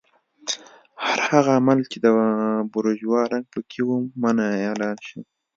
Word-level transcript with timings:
هر 1.05 1.19
هغه 1.29 1.49
عمل 1.59 1.79
چې 1.91 1.97
د 2.05 2.07
بورژوا 2.71 3.21
رنګ 3.31 3.45
پکې 3.53 3.81
و 3.85 3.89
منع 4.21 4.47
اعلان 4.67 4.97
شو. 5.07 5.19